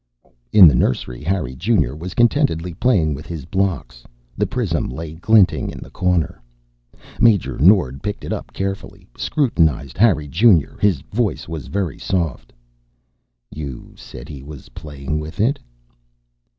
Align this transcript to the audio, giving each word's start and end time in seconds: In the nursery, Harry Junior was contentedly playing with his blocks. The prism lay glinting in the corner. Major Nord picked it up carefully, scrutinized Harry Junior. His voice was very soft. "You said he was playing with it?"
In 0.51 0.67
the 0.67 0.73
nursery, 0.73 1.23
Harry 1.23 1.55
Junior 1.55 1.95
was 1.95 2.15
contentedly 2.15 2.73
playing 2.73 3.13
with 3.13 3.27
his 3.27 3.45
blocks. 3.45 4.03
The 4.35 4.47
prism 4.47 4.89
lay 4.89 5.13
glinting 5.13 5.69
in 5.69 5.77
the 5.77 5.91
corner. 5.91 6.41
Major 7.19 7.59
Nord 7.59 8.01
picked 8.01 8.25
it 8.25 8.33
up 8.33 8.51
carefully, 8.51 9.07
scrutinized 9.15 9.99
Harry 9.99 10.27
Junior. 10.27 10.79
His 10.81 11.01
voice 11.13 11.47
was 11.47 11.67
very 11.67 11.99
soft. 11.99 12.51
"You 13.51 13.93
said 13.95 14.27
he 14.27 14.41
was 14.41 14.69
playing 14.69 15.19
with 15.19 15.39
it?" 15.39 15.59